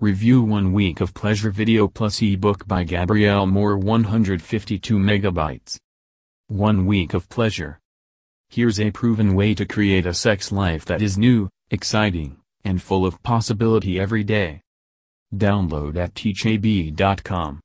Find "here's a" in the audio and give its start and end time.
8.48-8.92